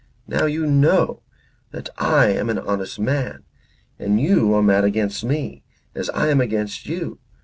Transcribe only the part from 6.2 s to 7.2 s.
am against you.